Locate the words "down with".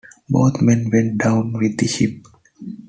1.19-1.77